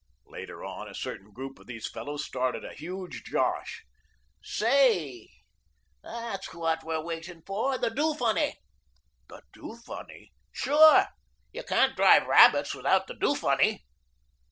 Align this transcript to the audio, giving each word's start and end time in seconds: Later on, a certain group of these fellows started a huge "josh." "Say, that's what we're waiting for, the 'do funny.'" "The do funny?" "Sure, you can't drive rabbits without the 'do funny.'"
Later 0.25 0.65
on, 0.65 0.87
a 0.87 0.95
certain 0.95 1.29
group 1.29 1.59
of 1.59 1.67
these 1.67 1.87
fellows 1.87 2.25
started 2.25 2.65
a 2.65 2.73
huge 2.73 3.23
"josh." 3.23 3.83
"Say, 4.41 5.29
that's 6.01 6.51
what 6.55 6.83
we're 6.83 7.03
waiting 7.03 7.43
for, 7.45 7.77
the 7.77 7.91
'do 7.91 8.15
funny.'" 8.15 8.57
"The 9.29 9.43
do 9.53 9.77
funny?" 9.85 10.31
"Sure, 10.51 11.05
you 11.53 11.61
can't 11.61 11.95
drive 11.95 12.25
rabbits 12.25 12.73
without 12.73 13.05
the 13.05 13.13
'do 13.13 13.35
funny.'" 13.35 13.85